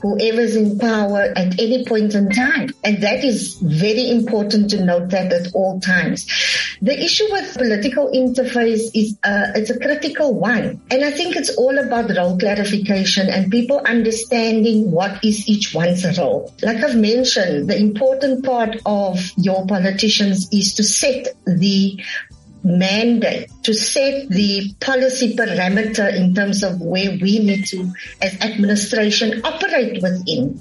whoever's 0.00 0.56
in 0.56 0.78
power 0.78 1.32
at 1.36 1.58
any 1.60 1.84
point 1.84 2.14
in 2.14 2.30
time. 2.30 2.70
And 2.84 3.02
that 3.02 3.24
is 3.24 3.56
very 3.56 4.10
important 4.10 4.70
to 4.70 4.84
note 4.84 5.10
that 5.10 5.32
at 5.32 5.54
all 5.54 5.80
times. 5.80 6.26
The 6.82 6.98
issue 7.02 7.26
with 7.30 7.54
political 7.54 8.10
interface 8.12 8.90
is 8.94 9.18
uh, 9.24 9.52
it's 9.54 9.70
a 9.70 9.78
critical 9.78 10.34
one. 10.34 10.80
And 10.90 11.04
I 11.04 11.10
think 11.10 11.36
it's 11.36 11.54
all 11.56 11.76
about 11.78 12.10
role 12.16 12.38
clarification 12.38 13.28
and 13.28 13.50
people 13.50 13.80
understanding 13.84 14.90
what 14.90 15.24
is 15.24 15.48
each 15.48 15.74
one's 15.74 16.18
role. 16.18 16.52
Like 16.62 16.78
I've 16.78 16.96
mentioned, 16.96 17.68
the 17.68 17.78
important 17.78 18.44
part 18.44 18.76
of 18.86 19.18
your 19.36 19.66
politicians 19.66 20.48
is 20.52 20.74
to 20.74 20.84
set 20.84 21.28
the 21.46 22.02
mandate 22.64 23.50
to 23.68 23.74
set 23.74 24.30
the 24.30 24.72
policy 24.80 25.36
parameter 25.36 26.08
in 26.16 26.34
terms 26.34 26.62
of 26.62 26.80
where 26.80 27.10
we 27.20 27.38
need 27.38 27.66
to, 27.66 27.92
as 28.22 28.32
administration, 28.40 29.44
operate 29.44 30.02
within. 30.02 30.58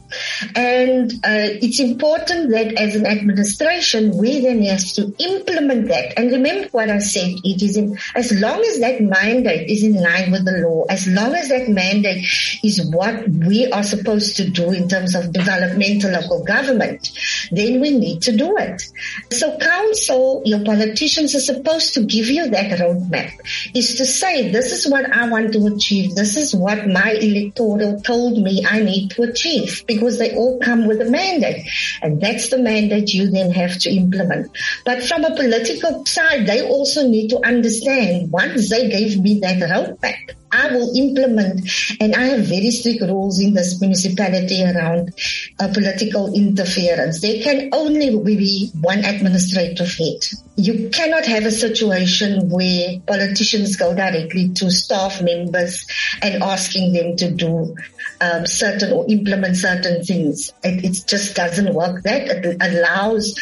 And 0.53 1.09
uh, 1.23 1.55
it's 1.63 1.79
important 1.79 2.49
that 2.49 2.73
as 2.73 2.95
an 2.95 3.05
administration, 3.05 4.17
we 4.17 4.41
then 4.41 4.61
have 4.63 4.83
to 4.95 5.15
implement 5.19 5.87
that. 5.87 6.19
And 6.19 6.33
remember 6.33 6.67
what 6.71 6.89
I 6.89 6.99
said, 6.99 7.31
it 7.45 7.61
is 7.61 7.77
in, 7.77 7.97
as 8.13 8.33
long 8.41 8.59
as 8.59 8.81
that 8.81 8.99
mandate 8.99 9.69
is 9.69 9.83
in 9.85 9.93
line 9.93 10.29
with 10.33 10.43
the 10.43 10.57
law, 10.67 10.83
as 10.89 11.07
long 11.07 11.33
as 11.33 11.47
that 11.47 11.69
mandate 11.69 12.27
is 12.61 12.85
what 12.91 13.25
we 13.29 13.71
are 13.71 13.83
supposed 13.83 14.35
to 14.35 14.49
do 14.49 14.73
in 14.73 14.89
terms 14.89 15.15
of 15.15 15.31
developmental 15.31 16.11
local 16.11 16.43
government, 16.43 17.09
then 17.53 17.79
we 17.79 17.97
need 17.97 18.21
to 18.23 18.35
do 18.35 18.57
it. 18.57 18.83
So 19.31 19.57
council, 19.59 20.41
your 20.43 20.65
politicians 20.65 21.33
are 21.35 21.39
supposed 21.39 21.93
to 21.93 22.03
give 22.03 22.27
you 22.27 22.49
that 22.49 22.81
roadmap 22.97 23.31
is 23.75 23.95
to 23.95 24.05
say, 24.05 24.51
this 24.51 24.71
is 24.71 24.89
what 24.91 25.11
I 25.11 25.29
want 25.29 25.53
to 25.53 25.67
achieve. 25.67 26.15
This 26.15 26.37
is 26.37 26.55
what 26.55 26.87
my 26.87 27.11
electoral 27.11 28.01
told 28.01 28.41
me 28.41 28.65
I 28.65 28.81
need 28.81 29.11
to 29.11 29.23
achieve 29.23 29.83
because 29.87 30.17
they 30.19 30.35
all 30.35 30.59
come 30.59 30.87
with 30.87 31.01
a 31.01 31.09
mandate 31.09 31.67
and 32.01 32.21
that's 32.21 32.49
the 32.49 32.57
mandate 32.57 33.13
you 33.13 33.29
then 33.29 33.51
have 33.51 33.77
to 33.79 33.89
implement. 33.89 34.49
But 34.85 35.03
from 35.03 35.23
a 35.23 35.35
political 35.35 36.05
side, 36.05 36.47
they 36.47 36.67
also 36.67 37.07
need 37.07 37.29
to 37.29 37.45
understand 37.45 38.31
once 38.31 38.69
they 38.69 38.89
gave 38.89 39.19
me 39.19 39.39
that 39.39 39.57
roadmap, 39.57 40.35
I 40.57 40.73
will 40.73 40.91
implement, 40.97 41.69
and 42.01 42.15
I 42.15 42.23
have 42.29 42.47
very 42.47 42.71
strict 42.71 43.01
rules 43.03 43.39
in 43.39 43.53
this 43.53 43.79
municipality 43.79 44.63
around 44.63 45.13
uh, 45.59 45.67
political 45.71 46.33
interference. 46.33 47.21
There 47.21 47.43
can 47.43 47.69
only 47.73 48.09
be 48.35 48.71
one 48.81 49.05
administrative 49.05 49.93
head. 49.93 50.25
You 50.55 50.89
cannot 50.89 51.25
have 51.25 51.45
a 51.45 51.51
situation 51.51 52.49
where 52.49 52.99
politicians 53.05 53.75
go 53.75 53.93
directly 53.93 54.49
to 54.55 54.71
staff 54.71 55.21
members 55.21 55.85
and 56.23 56.41
asking 56.41 56.93
them 56.93 57.15
to 57.17 57.29
do 57.29 57.75
um, 58.21 58.45
certain 58.45 58.91
or 58.91 59.05
implement 59.09 59.57
certain 59.57 60.03
things. 60.03 60.53
It, 60.63 60.85
it 60.85 61.03
just 61.07 61.35
doesn't 61.35 61.73
work. 61.73 62.03
That 62.03 62.27
it 62.27 62.57
allows 62.61 63.37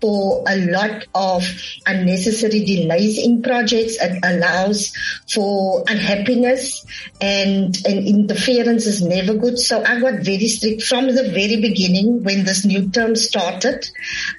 for 0.00 0.44
a 0.46 0.56
lot 0.66 1.06
of 1.14 1.44
unnecessary 1.86 2.64
delays 2.64 3.18
in 3.18 3.42
projects. 3.42 3.96
It 4.00 4.18
allows 4.22 4.92
for 5.32 5.84
unhappiness 5.88 6.86
and, 7.20 7.76
and 7.86 8.06
interference 8.06 8.86
is 8.86 9.02
never 9.02 9.34
good. 9.34 9.58
So 9.58 9.82
I 9.82 10.00
got 10.00 10.20
very 10.20 10.48
strict 10.48 10.82
from 10.82 11.06
the 11.06 11.30
very 11.30 11.60
beginning 11.60 12.22
when 12.22 12.44
this 12.44 12.64
new 12.64 12.90
term 12.90 13.16
started. 13.16 13.88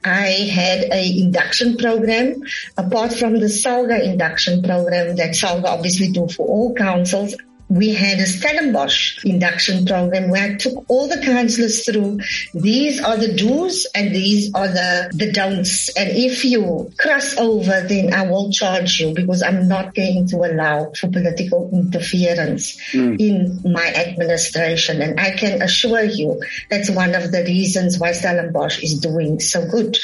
I 0.04 0.30
had 0.52 0.86
a 0.92 1.20
induction 1.22 1.78
program 1.78 2.42
apart 2.78 3.14
from 3.14 3.40
the 3.40 3.48
SALGA 3.48 4.04
induction 4.04 4.64
program 4.64 5.16
that 5.18 5.32
SALGA 5.32 5.66
obviously 5.66 6.12
do 6.12 6.28
for 6.28 6.46
all 6.48 6.74
councils 6.74 7.36
we 7.68 7.94
had 7.94 8.20
a 8.20 8.26
Stellenbosch 8.26 9.26
induction 9.26 9.86
program 9.86 10.30
where 10.30 10.52
I 10.52 10.56
took 10.56 10.86
all 10.88 11.08
the 11.08 11.22
councillors 11.22 11.86
through. 11.86 12.20
These 12.54 13.04
are 13.04 13.18
the 13.18 13.34
do's 13.34 13.88
and 13.96 14.14
these 14.14 14.54
are 14.54 14.68
the, 14.68 15.12
the 15.14 15.32
don'ts. 15.32 15.90
And 15.98 16.10
if 16.12 16.46
you 16.46 16.92
cross 16.98 17.38
over, 17.38 17.82
then 17.82 18.14
I 18.14 18.28
will 18.30 18.52
charge 18.52 19.00
you 19.00 19.14
because 19.14 19.42
I'm 19.42 19.68
not 19.68 19.96
going 19.96 20.28
to 20.28 20.38
allow 20.38 20.92
for 21.00 21.08
political 21.08 21.70
interference 21.74 22.80
mm. 22.92 23.20
in 23.20 23.72
my 23.72 23.86
administration. 23.94 25.02
And 25.02 25.20
I 25.20 25.32
can 25.32 25.62
assure 25.62 26.04
you 26.04 26.42
that's 26.70 26.92
one 26.92 27.16
of 27.16 27.32
the 27.32 27.44
reasons 27.44 27.98
why 27.98 28.12
Stellenbosch 28.12 28.84
is 28.84 29.00
doing 29.00 29.40
so 29.40 29.68
good. 29.68 29.98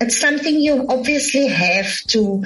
It's 0.00 0.18
something 0.20 0.54
you 0.54 0.86
obviously 0.88 1.48
have 1.48 1.92
to 2.08 2.44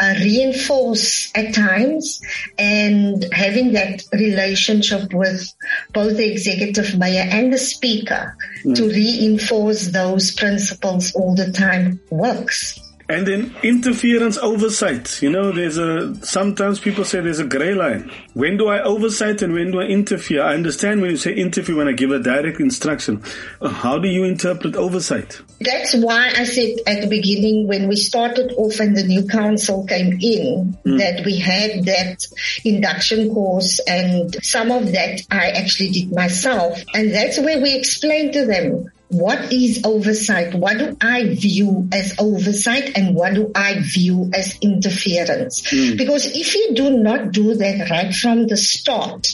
uh, 0.00 0.14
reinforce 0.18 1.30
at 1.34 1.54
times 1.54 2.20
and 2.58 3.24
having 3.32 3.72
that 3.72 4.02
relationship 4.16 5.12
with 5.12 5.52
both 5.92 6.16
the 6.16 6.30
executive 6.30 6.98
mayor 6.98 7.26
and 7.28 7.52
the 7.52 7.58
speaker 7.58 8.36
mm. 8.64 8.74
to 8.74 8.88
reinforce 8.88 9.88
those 9.88 10.34
principles 10.34 11.14
all 11.14 11.34
the 11.34 11.50
time 11.52 12.00
works. 12.10 12.78
And 13.08 13.26
then 13.26 13.54
interference 13.62 14.38
oversight. 14.38 15.20
You 15.22 15.30
know, 15.30 15.52
there's 15.52 15.76
a, 15.76 16.14
sometimes 16.24 16.80
people 16.80 17.04
say 17.04 17.20
there's 17.20 17.38
a 17.38 17.44
gray 17.46 17.74
line. 17.74 18.10
When 18.32 18.56
do 18.56 18.68
I 18.68 18.82
oversight 18.82 19.42
and 19.42 19.52
when 19.52 19.72
do 19.72 19.80
I 19.80 19.84
interfere? 19.84 20.42
I 20.42 20.54
understand 20.54 21.02
when 21.02 21.10
you 21.10 21.16
say 21.16 21.34
interfere 21.34 21.76
when 21.76 21.88
I 21.88 21.92
give 21.92 22.10
a 22.10 22.18
direct 22.18 22.60
instruction. 22.60 23.22
How 23.62 23.98
do 23.98 24.08
you 24.08 24.24
interpret 24.24 24.74
oversight? 24.74 25.40
That's 25.60 25.94
why 25.96 26.32
I 26.34 26.44
said 26.44 26.76
at 26.86 27.02
the 27.02 27.08
beginning 27.08 27.68
when 27.68 27.88
we 27.88 27.96
started 27.96 28.52
off 28.56 28.80
and 28.80 28.96
the 28.96 29.04
new 29.04 29.26
council 29.26 29.86
came 29.86 30.12
in 30.20 30.76
mm. 30.86 30.98
that 30.98 31.24
we 31.24 31.38
had 31.38 31.84
that 31.84 32.24
induction 32.64 33.32
course 33.34 33.80
and 33.86 34.34
some 34.42 34.70
of 34.70 34.92
that 34.92 35.20
I 35.30 35.50
actually 35.50 35.90
did 35.90 36.12
myself. 36.12 36.82
And 36.94 37.12
that's 37.12 37.38
where 37.38 37.60
we 37.60 37.74
explained 37.76 38.32
to 38.32 38.46
them 38.46 38.90
what 39.14 39.52
is 39.52 39.82
oversight? 39.84 40.54
What 40.54 40.78
do 40.78 40.96
I 41.00 41.34
view 41.34 41.88
as 41.92 42.16
oversight 42.18 42.96
and 42.96 43.14
what 43.14 43.34
do 43.34 43.50
I 43.54 43.78
view 43.80 44.30
as 44.34 44.58
interference? 44.60 45.62
Mm. 45.62 45.96
Because 45.96 46.26
if 46.26 46.54
you 46.54 46.74
do 46.74 46.90
not 46.98 47.32
do 47.32 47.54
that 47.54 47.90
right 47.90 48.14
from 48.14 48.46
the 48.46 48.56
start, 48.56 49.28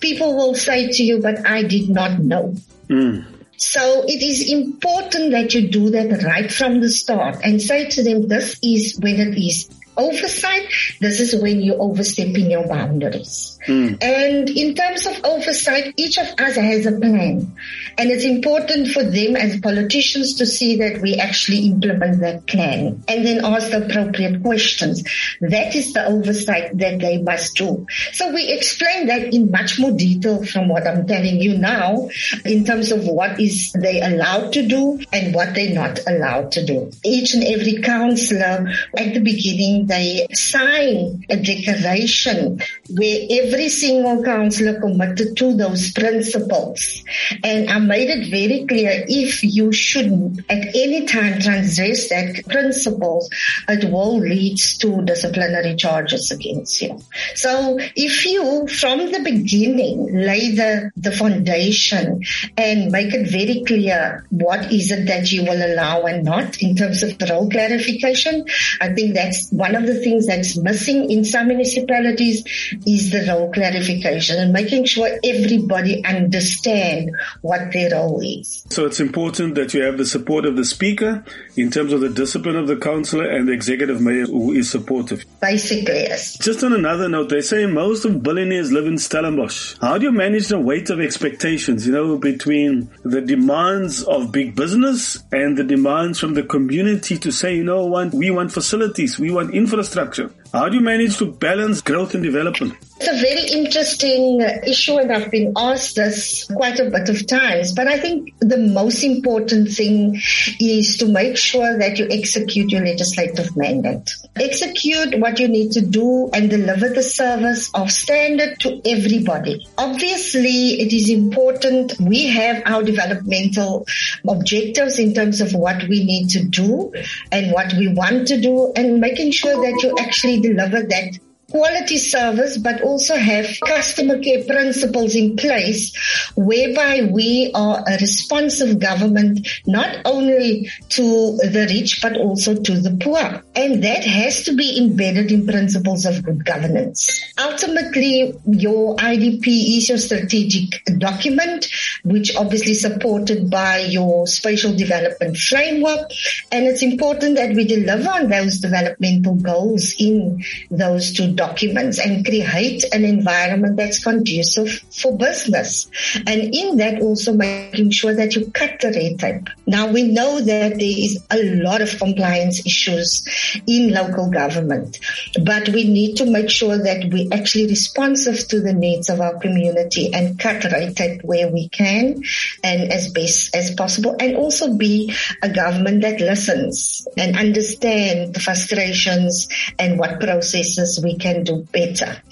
people 0.00 0.36
will 0.36 0.54
say 0.54 0.88
to 0.88 1.02
you, 1.02 1.20
but 1.20 1.46
I 1.46 1.62
did 1.62 1.88
not 1.88 2.18
know. 2.18 2.54
Mm. 2.88 3.26
So 3.56 4.04
it 4.06 4.22
is 4.22 4.52
important 4.52 5.30
that 5.32 5.54
you 5.54 5.68
do 5.68 5.90
that 5.90 6.22
right 6.22 6.50
from 6.52 6.80
the 6.80 6.90
start 6.90 7.36
and 7.42 7.60
say 7.62 7.88
to 7.90 8.02
them, 8.02 8.28
this 8.28 8.58
is 8.62 8.98
when 8.98 9.20
it 9.20 9.38
is 9.38 9.68
oversight. 9.96 10.68
This 11.00 11.20
is 11.20 11.40
when 11.40 11.60
you 11.60 11.74
overstepping 11.74 12.50
your 12.50 12.66
boundaries. 12.66 13.58
Mm. 13.66 14.02
And 14.02 14.50
in 14.50 14.74
terms 14.74 15.06
of 15.06 15.24
oversight, 15.24 15.94
each 15.96 16.18
of 16.18 16.26
us 16.38 16.56
has 16.56 16.86
a 16.86 16.92
plan. 16.92 17.56
And 17.96 18.10
it's 18.10 18.24
important 18.24 18.88
for 18.88 19.02
them 19.02 19.36
as 19.36 19.60
politicians 19.60 20.34
to 20.34 20.46
see 20.46 20.76
that 20.76 21.00
we 21.00 21.16
actually 21.16 21.66
implement 21.66 22.20
that 22.20 22.46
plan 22.46 23.02
and 23.08 23.24
then 23.24 23.44
ask 23.44 23.70
the 23.70 23.86
appropriate 23.86 24.42
questions. 24.42 25.04
That 25.40 25.74
is 25.74 25.92
the 25.92 26.06
oversight 26.06 26.76
that 26.78 26.98
they 26.98 27.22
must 27.22 27.56
do. 27.56 27.86
So 28.12 28.32
we 28.32 28.48
explain 28.52 29.06
that 29.06 29.32
in 29.32 29.50
much 29.50 29.78
more 29.78 29.92
detail 29.92 30.44
from 30.44 30.68
what 30.68 30.86
I'm 30.86 31.06
telling 31.06 31.40
you 31.40 31.56
now 31.56 32.08
in 32.44 32.64
terms 32.64 32.90
of 32.90 33.06
what 33.06 33.40
is 33.40 33.72
they 33.72 34.00
allowed 34.00 34.52
to 34.54 34.66
do 34.66 35.00
and 35.12 35.34
what 35.34 35.54
they're 35.54 35.74
not 35.74 36.00
allowed 36.06 36.52
to 36.52 36.66
do. 36.66 36.90
Each 37.04 37.34
and 37.34 37.44
every 37.44 37.80
councillor 37.80 38.68
at 38.96 39.14
the 39.14 39.20
beginning, 39.20 39.83
they 39.86 40.26
sign 40.32 41.24
a 41.28 41.36
declaration 41.36 42.60
where 42.90 43.26
every 43.30 43.68
single 43.68 44.22
councillor 44.22 44.80
committed 44.80 45.36
to 45.36 45.54
those 45.54 45.92
principles. 45.92 47.04
And 47.42 47.70
I 47.70 47.78
made 47.78 48.10
it 48.10 48.30
very 48.30 48.66
clear 48.66 49.04
if 49.08 49.42
you 49.42 49.72
should 49.72 50.44
at 50.48 50.68
any 50.74 51.06
time 51.06 51.40
transgress 51.40 52.08
that 52.08 52.44
principles, 52.48 53.30
it 53.68 53.90
will 53.90 54.18
lead 54.18 54.58
to 54.80 55.02
disciplinary 55.02 55.76
charges 55.76 56.30
against 56.30 56.80
you. 56.80 56.98
So 57.34 57.78
if 57.96 58.24
you 58.24 58.66
from 58.68 59.10
the 59.10 59.20
beginning 59.20 60.14
lay 60.14 60.52
the, 60.52 60.90
the 60.96 61.12
foundation 61.12 62.22
and 62.56 62.90
make 62.90 63.14
it 63.14 63.30
very 63.30 63.64
clear 63.66 64.26
what 64.30 64.72
is 64.72 64.90
it 64.90 65.06
that 65.06 65.30
you 65.32 65.42
will 65.42 65.74
allow 65.74 66.02
and 66.02 66.24
not 66.24 66.60
in 66.62 66.76
terms 66.76 67.02
of 67.02 67.18
the 67.18 67.26
role 67.26 67.48
clarification, 67.50 68.44
I 68.80 68.92
think 68.94 69.14
that's 69.14 69.50
one 69.50 69.73
of 69.74 69.86
the 69.86 69.94
things 69.94 70.26
that's 70.26 70.56
missing 70.56 71.10
in 71.10 71.24
some 71.24 71.48
municipalities 71.48 72.44
is 72.86 73.10
the 73.10 73.24
role 73.28 73.52
clarification 73.52 74.38
and 74.38 74.52
making 74.52 74.84
sure 74.84 75.08
everybody 75.24 76.04
understand 76.04 77.10
what 77.42 77.72
their 77.72 77.90
role 77.92 78.20
is. 78.20 78.64
So 78.70 78.86
it's 78.86 79.00
important 79.00 79.54
that 79.56 79.74
you 79.74 79.82
have 79.82 79.98
the 79.98 80.06
support 80.06 80.44
of 80.44 80.56
the 80.56 80.64
speaker 80.64 81.24
in 81.56 81.70
terms 81.70 81.92
of 81.92 82.00
the 82.00 82.08
discipline 82.08 82.56
of 82.56 82.66
the 82.66 82.76
councillor 82.76 83.28
and 83.28 83.48
the 83.48 83.52
executive 83.52 84.00
mayor 84.00 84.26
who 84.26 84.52
is 84.52 84.70
supportive. 84.70 85.24
Basically, 85.40 85.94
yes. 85.94 86.36
Just 86.38 86.62
on 86.64 86.72
another 86.72 87.08
note, 87.08 87.28
they 87.28 87.40
say 87.40 87.66
most 87.66 88.04
of 88.04 88.22
billionaires 88.22 88.72
live 88.72 88.86
in 88.86 88.98
Stellenbosch. 88.98 89.76
How 89.80 89.98
do 89.98 90.06
you 90.06 90.12
manage 90.12 90.48
the 90.48 90.58
weight 90.58 90.90
of 90.90 91.00
expectations, 91.00 91.86
you 91.86 91.92
know, 91.92 92.18
between 92.18 92.90
the 93.02 93.20
demands 93.20 94.02
of 94.02 94.32
big 94.32 94.56
business 94.56 95.22
and 95.32 95.56
the 95.56 95.64
demands 95.64 96.18
from 96.18 96.34
the 96.34 96.42
community 96.42 97.18
to 97.18 97.30
say, 97.30 97.54
you 97.54 97.64
know 97.64 97.86
what, 97.86 98.12
we 98.12 98.30
want 98.30 98.52
facilities, 98.52 99.18
we 99.18 99.30
want 99.30 99.54
infrastructure 99.54 99.63
infrastructure. 99.64 100.30
How 100.54 100.68
do 100.68 100.76
you 100.76 100.82
manage 100.82 101.16
to 101.18 101.32
balance 101.32 101.80
growth 101.80 102.14
and 102.14 102.22
development? 102.22 102.76
It's 103.00 103.08
a 103.08 103.20
very 103.20 103.60
interesting 103.60 104.40
issue, 104.40 104.96
and 104.98 105.12
I've 105.12 105.28
been 105.28 105.52
asked 105.56 105.96
this 105.96 106.44
quite 106.44 106.78
a 106.78 106.88
bit 106.90 107.08
of 107.08 107.26
times. 107.26 107.72
But 107.72 107.88
I 107.88 107.98
think 107.98 108.32
the 108.38 108.58
most 108.58 109.02
important 109.02 109.72
thing 109.72 110.20
is 110.60 110.96
to 110.98 111.06
make 111.06 111.36
sure 111.36 111.76
that 111.76 111.98
you 111.98 112.06
execute 112.08 112.70
your 112.70 112.84
legislative 112.84 113.56
mandate. 113.56 114.14
Execute 114.36 115.18
what 115.18 115.40
you 115.40 115.48
need 115.48 115.72
to 115.72 115.80
do 115.80 116.30
and 116.32 116.48
deliver 116.48 116.88
the 116.88 117.02
service 117.02 117.68
of 117.74 117.90
standard 117.90 118.60
to 118.60 118.80
everybody. 118.84 119.66
Obviously, 119.76 120.80
it 120.80 120.92
is 120.92 121.10
important 121.10 121.94
we 121.98 122.28
have 122.28 122.62
our 122.64 122.84
developmental 122.84 123.86
objectives 124.28 125.00
in 125.00 125.14
terms 125.14 125.40
of 125.40 125.52
what 125.52 125.82
we 125.88 126.04
need 126.04 126.28
to 126.28 126.44
do 126.44 126.92
and 127.32 127.50
what 127.50 127.72
we 127.72 127.88
want 127.88 128.28
to 128.28 128.40
do 128.40 128.72
and 128.76 129.00
making 129.00 129.32
sure 129.32 129.56
that 129.56 129.82
you 129.82 129.96
actually 129.98 130.43
deliver 130.48 130.82
that 130.82 131.18
quality 131.54 131.98
service, 131.98 132.58
but 132.58 132.80
also 132.82 133.14
have 133.14 133.46
customer 133.64 134.18
care 134.18 134.42
principles 134.42 135.14
in 135.14 135.36
place 135.36 135.94
whereby 136.34 137.08
we 137.12 137.52
are 137.54 137.78
a 137.86 137.96
responsive 138.00 138.80
government, 138.80 139.46
not 139.64 139.98
only 140.04 140.68
to 140.88 141.36
the 141.36 141.64
rich, 141.70 142.02
but 142.02 142.16
also 142.16 142.56
to 142.60 142.80
the 142.80 142.90
poor. 143.00 143.44
And 143.54 143.84
that 143.84 144.02
has 144.02 144.42
to 144.46 144.56
be 144.56 144.82
embedded 144.82 145.30
in 145.30 145.46
principles 145.46 146.04
of 146.06 146.24
good 146.24 146.44
governance. 146.44 147.22
Ultimately, 147.38 148.34
your 148.46 148.96
IDP 148.96 149.78
is 149.78 149.88
your 149.88 149.98
strategic 149.98 150.84
document, 150.98 151.68
which 152.02 152.34
obviously 152.34 152.74
supported 152.74 153.48
by 153.48 153.78
your 153.78 154.26
spatial 154.26 154.74
development 154.74 155.36
framework. 155.36 156.10
And 156.50 156.66
it's 156.66 156.82
important 156.82 157.36
that 157.36 157.54
we 157.54 157.64
deliver 157.64 158.10
on 158.10 158.28
those 158.28 158.58
developmental 158.58 159.36
goals 159.36 159.94
in 160.00 160.42
those 160.68 161.12
two 161.12 161.28
documents 161.28 161.43
documents 161.46 161.98
and 161.98 162.24
create 162.24 162.84
an 162.92 163.04
environment 163.04 163.76
that's 163.76 164.02
conducive 164.02 164.70
for 164.90 165.16
business. 165.16 165.90
And 166.26 166.54
in 166.54 166.76
that 166.78 167.00
also 167.00 167.34
making 167.34 167.90
sure 167.90 168.14
that 168.14 168.34
you 168.34 168.50
cut 168.50 168.80
the 168.80 168.90
red 168.90 169.18
tape. 169.18 169.48
Now 169.66 169.90
we 169.90 170.02
know 170.08 170.40
that 170.40 170.78
there 170.78 170.98
is 171.06 171.22
a 171.30 171.42
lot 171.62 171.80
of 171.80 171.98
compliance 171.98 172.64
issues 172.66 173.24
in 173.66 173.92
local 173.92 174.30
government, 174.30 174.98
but 175.42 175.68
we 175.68 175.84
need 175.84 176.16
to 176.16 176.26
make 176.26 176.50
sure 176.50 176.78
that 176.78 177.12
we 177.12 177.28
actually 177.32 177.66
responsive 177.66 178.38
to 178.48 178.60
the 178.60 178.72
needs 178.72 179.08
of 179.10 179.20
our 179.20 179.38
community 179.38 180.12
and 180.12 180.38
cut 180.38 180.64
red 180.64 180.96
tape 180.96 181.22
where 181.24 181.48
we 181.48 181.68
can 181.68 182.22
and 182.62 182.92
as 182.92 183.10
best 183.10 183.54
as 183.54 183.74
possible 183.74 184.16
and 184.20 184.36
also 184.36 184.74
be 184.76 185.12
a 185.42 185.48
government 185.48 186.02
that 186.02 186.20
listens 186.20 187.06
and 187.16 187.36
understand 187.36 188.34
the 188.34 188.40
frustrations 188.40 189.48
and 189.78 189.98
what 189.98 190.20
processes 190.20 191.00
we 191.02 191.16
can 191.16 191.33
can 191.34 191.44
do 191.44 191.66
better. 191.72 192.22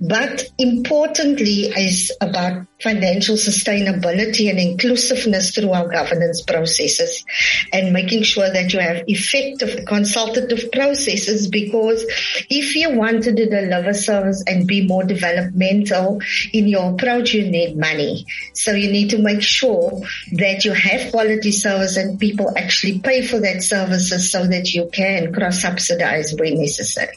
But 0.00 0.44
importantly 0.58 1.72
is 1.76 2.12
about 2.20 2.66
financial 2.80 3.36
sustainability 3.36 4.48
and 4.48 4.58
inclusiveness 4.58 5.54
through 5.54 5.72
our 5.72 5.88
governance 5.88 6.42
processes 6.42 7.24
and 7.72 7.92
making 7.92 8.22
sure 8.22 8.50
that 8.50 8.72
you 8.72 8.80
have 8.80 9.04
effective 9.06 9.84
consultative 9.86 10.72
processes 10.72 11.48
because 11.48 12.04
if 12.48 12.74
you 12.74 12.96
want 12.96 13.24
to 13.24 13.32
deliver 13.32 13.92
service 13.92 14.42
and 14.46 14.66
be 14.66 14.86
more 14.86 15.04
developmental 15.04 16.20
in 16.52 16.68
your 16.68 16.94
approach, 16.94 17.34
you 17.34 17.50
need 17.50 17.76
money. 17.76 18.24
So 18.54 18.72
you 18.72 18.90
need 18.90 19.10
to 19.10 19.18
make 19.18 19.42
sure 19.42 20.00
that 20.32 20.64
you 20.64 20.72
have 20.72 21.10
quality 21.10 21.52
service 21.52 21.96
and 21.96 22.18
people 22.18 22.50
actually 22.56 22.98
pay 23.00 23.26
for 23.26 23.40
that 23.40 23.62
services 23.62 24.30
so 24.30 24.46
that 24.46 24.72
you 24.72 24.88
can 24.92 25.32
cross 25.32 25.60
subsidize 25.60 26.34
where 26.34 26.54
necessary. 26.54 27.16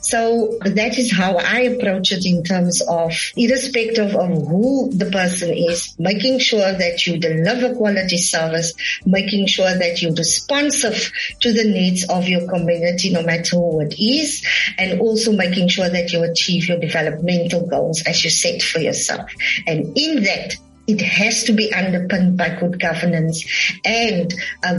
So 0.00 0.58
that 0.64 0.98
is 0.98 1.12
how 1.12 1.36
I 1.36 1.60
approach 1.60 2.12
it 2.12 2.24
in 2.26 2.42
terms 2.42 2.80
of 2.82 3.12
irrespective 3.36 4.14
of 4.14 4.28
who 4.28 4.90
the 4.92 5.10
person 5.10 5.50
is, 5.52 5.94
making 5.98 6.38
sure 6.38 6.72
that 6.72 7.06
you 7.06 7.18
deliver 7.18 7.74
quality 7.74 8.16
service, 8.16 8.72
making 9.04 9.46
sure 9.46 9.72
that 9.76 10.02
you're 10.02 10.14
responsive 10.14 11.12
to 11.40 11.52
the 11.52 11.64
needs 11.64 12.08
of 12.08 12.28
your 12.28 12.48
community, 12.48 13.12
no 13.12 13.22
matter 13.22 13.56
who 13.56 13.80
it 13.80 13.94
is, 13.98 14.46
and 14.78 15.00
also 15.00 15.32
making 15.32 15.68
sure 15.68 15.88
that 15.88 16.12
you 16.12 16.22
achieve 16.22 16.68
your 16.68 16.78
developmental 16.78 17.66
goals 17.66 18.02
as 18.06 18.24
you 18.24 18.30
set 18.30 18.62
for 18.62 18.78
yourself. 18.78 19.30
And 19.66 19.96
in 19.96 20.22
that, 20.24 20.54
it 20.86 21.00
has 21.00 21.44
to 21.44 21.52
be 21.52 21.72
underpinned 21.72 22.36
by 22.36 22.50
good 22.60 22.78
governance 22.80 23.44
and 23.84 24.34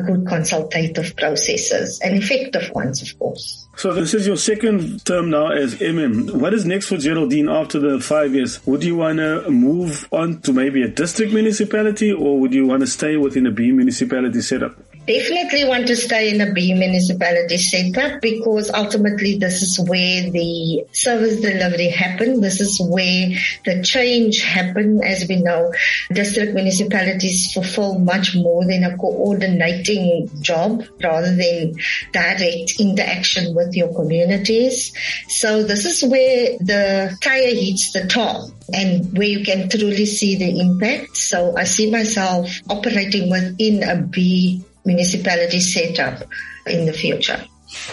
good 0.06 0.28
consultative 0.28 1.16
processes 1.16 2.00
and 2.04 2.16
effective 2.16 2.70
ones, 2.76 3.02
of 3.02 3.18
course. 3.18 3.68
So 3.78 3.94
this 3.94 4.14
is 4.14 4.26
your 4.26 4.38
second 4.38 5.04
term 5.04 5.30
now 5.30 5.48
as 5.48 5.76
MM. 5.76 6.32
What 6.32 6.54
is 6.54 6.66
next 6.66 6.88
for 6.88 6.98
Geraldine 6.98 7.50
after 7.50 7.80
the 7.80 8.00
five 8.00 8.34
years? 8.34 8.66
Would 8.66 8.84
you 8.84 8.96
want 8.96 9.18
to 9.18 9.50
move 9.50 10.08
on 10.12 10.42
to 10.42 10.54
maybe 10.54 10.82
a 10.84 10.88
district 10.88 11.34
municipality 11.34 12.12
or 12.12 12.40
would 12.40 12.54
you 12.54 12.66
want 12.66 12.82
to 12.82 12.88
stay 12.88 13.18
within 13.18 13.46
a 13.48 13.52
B 13.52 13.72
municipality 13.72 14.42
setup? 14.42 14.78
Definitely 15.06 15.66
want 15.66 15.88
to 15.88 15.96
stay 15.96 16.34
in 16.34 16.42
a 16.42 16.52
B 16.52 16.74
municipality 16.74 17.58
setup 17.58 18.22
because 18.22 18.72
ultimately 18.72 19.38
this 19.38 19.62
is 19.62 19.80
where 19.80 20.30
the 20.30 20.86
service 20.92 21.42
delivery 21.42 21.90
happen. 21.90 22.42
This 22.42 22.60
is 22.60 22.80
where 22.80 23.30
the 23.66 23.84
change 23.84 24.42
happen. 24.42 25.04
As 25.04 25.28
we 25.28 25.38
know, 25.38 25.74
district 26.12 26.54
municipalities 26.54 27.54
fulfill 27.54 28.00
much 28.00 28.36
more 28.36 28.66
than 28.66 28.84
a 28.84 28.98
coordinating 28.98 30.30
job 30.42 30.84
rather 31.02 31.36
than 31.36 31.76
direct 32.12 32.80
interaction 32.80 33.56
with 33.56 33.76
your 33.76 33.94
communities. 33.94 34.94
So 35.28 35.64
this 35.64 35.86
is 35.86 36.10
where 36.10 36.58
the 36.60 37.18
tire 37.22 37.56
hits 37.56 37.94
the 37.94 38.08
top 38.08 38.50
and 38.74 39.16
where 39.18 39.28
you 39.28 39.46
can 39.46 39.70
truly 39.70 40.06
see 40.06 40.36
the 40.36 40.60
impact. 40.60 41.18
So 41.18 41.56
I 41.56 41.66
see 41.66 41.92
myself 41.92 42.50
operating 42.70 43.30
within 43.30 43.84
a 43.84 44.02
B 44.02 44.64
municipality 44.86 45.60
set 45.60 46.00
up 46.00 46.28
in 46.66 46.86
the 46.86 46.94
future. 46.94 47.44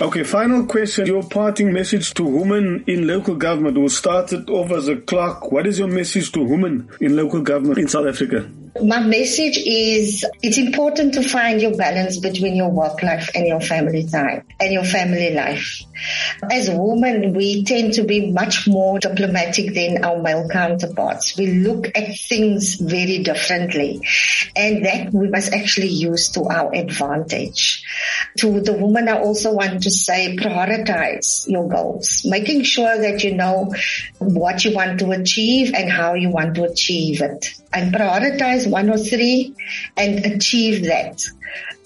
Okay, 0.01 0.23
final 0.23 0.67
question. 0.67 1.07
Your 1.07 1.23
parting 1.23 1.73
message 1.73 2.15
to 2.15 2.25
women 2.25 2.85
in 2.87 3.07
local 3.07 3.35
government 3.35 3.77
who 3.77 3.89
started 3.89 4.49
off 4.51 4.71
as 4.71 4.89
a 4.89 4.97
clerk. 4.97 5.51
What 5.51 5.67
is 5.67 5.79
your 5.79 5.89
message 5.89 6.31
to 6.33 6.43
women 6.43 6.89
in 7.01 7.17
local 7.17 7.41
government 7.41 7.79
in 7.79 7.89
South 7.89 8.07
Africa? 8.07 8.49
My 8.81 9.01
message 9.01 9.59
is 9.59 10.25
it's 10.43 10.57
important 10.57 11.13
to 11.15 11.23
find 11.23 11.61
your 11.61 11.77
balance 11.77 12.19
between 12.19 12.57
your 12.57 12.71
work 12.71 13.03
life 13.03 13.29
and 13.35 13.47
your 13.47 13.61
family 13.61 14.07
time 14.07 14.47
and 14.59 14.73
your 14.73 14.85
family 14.85 15.35
life. 15.35 15.83
As 16.51 16.71
women, 16.71 17.35
we 17.35 17.65
tend 17.65 17.93
to 17.95 18.05
be 18.05 18.33
much 18.33 18.67
more 18.67 18.99
diplomatic 18.99 19.75
than 19.75 20.03
our 20.03 20.23
male 20.23 20.49
counterparts. 20.49 21.37
We 21.37 21.49
look 21.49 21.89
at 21.95 22.17
things 22.17 22.77
very 22.77 23.23
differently 23.23 24.01
and 24.57 24.87
that 24.87 25.13
we 25.13 25.29
must 25.29 25.53
actually 25.53 25.89
use 25.89 26.31
to 26.31 26.45
our 26.45 26.75
advantage. 26.75 27.85
To 28.39 28.59
the 28.63 28.73
woman, 28.73 29.07
I 29.07 29.19
also 29.19 29.53
want 29.53 29.83
to 29.83 29.91
say 29.91 30.35
prioritize 30.37 31.47
your 31.47 31.69
goals, 31.69 32.25
making 32.25 32.63
sure 32.63 32.97
that 33.03 33.23
you 33.23 33.35
know 33.35 33.75
what 34.19 34.65
you 34.65 34.75
want 34.75 34.99
to 35.01 35.11
achieve 35.11 35.75
and 35.75 35.93
how 35.93 36.15
you 36.15 36.31
want 36.31 36.55
to 36.55 36.65
achieve 36.65 37.21
it 37.21 37.53
and 37.73 37.93
prioritize 37.93 38.62
one 38.67 38.91
or 38.91 38.99
three 38.99 39.55
and 39.97 40.25
achieve 40.25 40.85
that. 40.85 41.23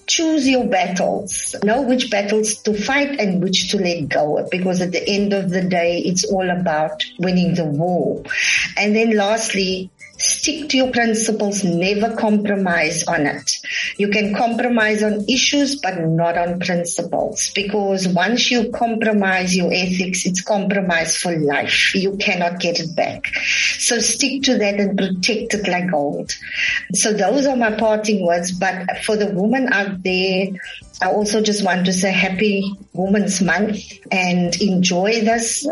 Choose 0.07 0.47
your 0.47 0.65
battles. 0.67 1.53
Know 1.63 1.81
which 1.81 2.09
battles 2.09 2.55
to 2.63 2.73
fight 2.73 3.19
and 3.19 3.43
which 3.43 3.71
to 3.71 3.77
let 3.77 4.07
go 4.07 4.47
because 4.49 4.79
at 4.79 4.93
the 4.93 5.07
end 5.07 5.33
of 5.33 5.49
the 5.49 5.61
day, 5.61 5.99
it's 5.99 6.23
all 6.23 6.49
about 6.49 7.03
winning 7.19 7.55
the 7.55 7.65
war. 7.65 8.23
And 8.77 8.95
then 8.95 9.17
lastly, 9.17 9.91
stick 10.17 10.69
to 10.69 10.77
your 10.77 10.91
principles, 10.91 11.63
never 11.63 12.15
compromise 12.15 13.03
on 13.03 13.27
it. 13.27 13.51
You 13.97 14.09
can 14.09 14.35
compromise 14.35 15.03
on 15.03 15.25
issues, 15.29 15.79
but 15.79 15.99
not 15.99 16.37
on 16.37 16.59
principles 16.59 17.51
because 17.53 18.07
once 18.07 18.49
you 18.49 18.71
compromise 18.71 19.55
your 19.55 19.71
ethics, 19.71 20.25
it's 20.25 20.41
compromise 20.41 21.17
for 21.17 21.37
life. 21.37 21.93
You 21.95 22.17
cannot 22.17 22.59
get 22.59 22.79
it 22.79 22.95
back. 22.95 23.27
So 23.77 23.99
stick 23.99 24.43
to 24.43 24.57
that 24.57 24.79
and 24.79 24.97
protect 24.97 25.53
it 25.53 25.67
like 25.67 25.91
gold. 25.91 26.31
So 26.93 27.13
those 27.13 27.45
are 27.45 27.55
my 27.55 27.71
parting 27.71 28.25
words, 28.25 28.51
but 28.51 28.97
for 29.03 29.15
the 29.15 29.27
woman 29.27 29.71
out 29.73 30.03
there, 30.03 30.47
I 31.01 31.07
also 31.07 31.41
just 31.41 31.63
want 31.63 31.85
to 31.85 31.93
say 31.93 32.11
happy 32.11 32.73
Women's 32.93 33.41
Month 33.41 33.79
and 34.11 34.55
enjoy 34.61 35.21
this 35.21 35.67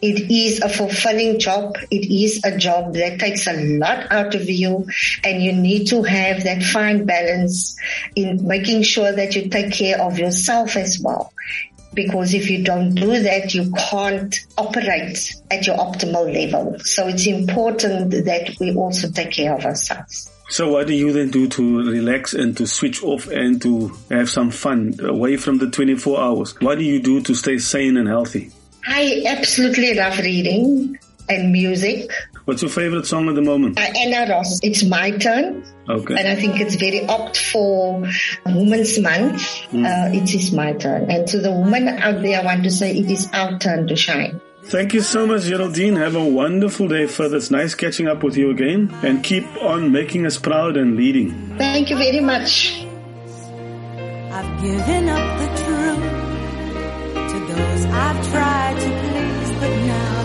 it 0.00 0.30
is 0.30 0.60
a 0.60 0.68
fulfilling 0.68 1.40
job. 1.40 1.76
It 1.90 2.10
is 2.10 2.40
a 2.44 2.56
job 2.56 2.94
that 2.94 3.18
takes 3.18 3.46
a 3.46 3.54
lot 3.78 4.12
out 4.12 4.34
of 4.34 4.48
you 4.48 4.86
and 5.24 5.42
you 5.42 5.52
need 5.52 5.86
to 5.86 6.02
have 6.02 6.44
that 6.44 6.62
fine 6.62 7.04
balance 7.04 7.76
in 8.14 8.46
making 8.46 8.82
sure 8.82 9.10
that 9.10 9.34
you 9.34 9.48
take 9.48 9.72
care 9.72 10.00
of 10.00 10.18
yourself 10.18 10.76
as 10.76 11.00
well. 11.02 11.32
Because 11.94 12.32
if 12.32 12.48
you 12.48 12.62
don't 12.62 12.94
do 12.94 13.20
that, 13.22 13.54
you 13.54 13.72
can't 13.72 14.38
operate 14.56 15.34
at 15.50 15.66
your 15.66 15.76
optimal 15.78 16.32
level. 16.32 16.78
So 16.80 17.08
it's 17.08 17.26
important 17.26 18.10
that 18.26 18.56
we 18.60 18.74
also 18.74 19.10
take 19.10 19.32
care 19.32 19.54
of 19.54 19.64
ourselves. 19.64 20.30
So 20.48 20.70
what 20.70 20.86
do 20.86 20.94
you 20.94 21.12
then 21.12 21.30
do 21.30 21.46
to 21.48 21.90
relax 21.90 22.32
and 22.32 22.56
to 22.56 22.66
switch 22.66 23.02
off 23.02 23.28
and 23.28 23.60
to 23.62 23.92
have 24.10 24.30
some 24.30 24.50
fun 24.50 24.94
away 25.00 25.36
from 25.36 25.58
the 25.58 25.70
24 25.70 26.18
hours? 26.20 26.54
What 26.60 26.78
do 26.78 26.84
you 26.84 27.00
do 27.00 27.20
to 27.22 27.34
stay 27.34 27.58
sane 27.58 27.96
and 27.98 28.08
healthy? 28.08 28.50
I 28.86 29.24
absolutely 29.26 29.92
love 29.94 30.18
reading 30.18 30.98
and 31.28 31.52
music. 31.52 32.10
What's 32.46 32.62
your 32.62 32.70
favorite 32.70 33.06
song 33.06 33.28
at 33.28 33.34
the 33.34 33.42
moment? 33.42 33.78
Uh, 33.78 33.92
Diana 33.92 34.32
Ross, 34.32 34.60
it's 34.62 34.82
my 34.82 35.10
turn. 35.10 35.62
Okay. 35.86 36.14
And 36.18 36.26
I 36.26 36.34
think 36.34 36.58
it's 36.60 36.76
very 36.76 37.02
apt 37.02 37.36
for 37.36 38.02
Women's 38.46 38.98
Month. 38.98 39.64
Hmm. 39.66 39.84
Uh, 39.84 40.08
it 40.14 40.34
is 40.34 40.52
my 40.52 40.72
turn. 40.72 41.10
And 41.10 41.28
to 41.28 41.40
the 41.40 41.52
women 41.52 41.88
out 41.88 42.22
there, 42.22 42.40
I 42.40 42.44
want 42.44 42.64
to 42.64 42.70
say 42.70 42.96
it 42.96 43.10
is 43.10 43.28
our 43.34 43.58
turn 43.58 43.86
to 43.88 43.96
shine. 43.96 44.40
Thank 44.64 44.92
you 44.92 45.00
so 45.00 45.26
much, 45.26 45.44
Geraldine. 45.44 45.96
Have 45.96 46.14
a 46.14 46.24
wonderful 46.24 46.88
day 46.88 47.06
further. 47.06 47.38
It's 47.38 47.50
nice 47.50 47.74
catching 47.74 48.06
up 48.06 48.22
with 48.22 48.36
you 48.36 48.50
again 48.50 48.94
and 49.02 49.24
keep 49.24 49.44
on 49.62 49.90
making 49.92 50.26
us 50.26 50.36
proud 50.36 50.76
and 50.76 50.96
leading. 50.96 51.56
Thank 51.56 51.88
you 51.90 51.96
very 51.96 52.20
much. 52.20 52.82
I've 54.30 54.62
given 54.62 55.08
up 55.08 55.38
the 55.40 55.46
truth 55.64 56.02
to 57.30 57.38
those 57.54 57.84
I've 57.86 58.30
tried 58.30 58.76
to 58.78 58.88
please, 59.00 59.50
but 59.60 59.76
now 59.86 60.17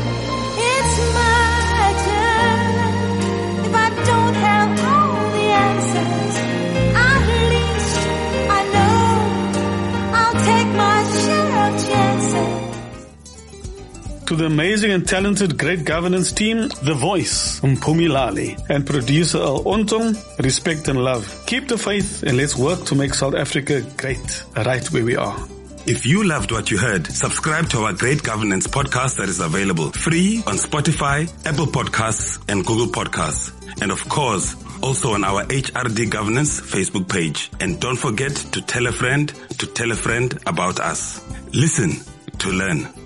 To 14.28 14.38
the 14.38 14.46
amazing 14.46 14.92
and 14.92 15.08
talented 15.08 15.58
Great 15.58 15.84
Governance 15.84 16.32
team, 16.32 16.70
The 16.82 16.94
Voice, 16.94 17.60
Mpumi 17.60 18.10
Lali, 18.10 18.56
and 18.70 18.86
producer 18.86 19.38
Al 19.40 19.64
Ontong, 19.66 20.16
respect 20.40 20.88
and 20.88 20.98
love. 21.04 21.44
Keep 21.46 21.68
the 21.68 21.78
faith 21.78 22.24
and 22.24 22.38
let's 22.38 22.56
work 22.56 22.86
to 22.86 22.96
make 22.96 23.14
South 23.14 23.36
Africa 23.36 23.82
great, 23.98 24.44
right 24.56 24.86
where 24.92 25.04
we 25.04 25.18
are. 25.18 25.38
If 25.86 26.06
you 26.06 26.24
loved 26.24 26.54
what 26.54 26.72
you 26.72 26.78
heard, 26.78 27.06
subscribe 27.08 27.68
to 27.72 27.80
our 27.80 27.92
Great 27.94 28.24
Governance 28.24 28.66
podcast 28.68 29.18
that 29.18 29.28
is 29.28 29.42
available 29.42 29.92
free 29.92 30.38
on 30.48 30.56
Spotify, 30.56 31.28
Apple 31.46 31.68
Podcasts, 31.68 32.42
and 32.48 32.66
Google 32.66 32.88
Podcasts. 32.88 33.52
And 33.82 33.92
of 33.92 34.08
course, 34.08 34.56
also 34.82 35.14
on 35.14 35.26
our 35.26 35.44
HRD 35.44 36.10
Governance 36.10 36.62
Facebook 36.62 37.10
page. 37.10 37.52
And 37.60 37.80
don't 37.82 37.98
forget 37.98 38.34
to 38.54 38.62
tell 38.62 38.88
a 38.88 38.94
friend 38.94 39.28
to 39.58 39.68
tell 39.68 39.92
a 39.92 39.96
friend 39.96 40.40
about 40.48 40.80
us. 40.80 41.22
Listen 41.54 41.92
to 42.40 42.50
learn. 42.50 43.03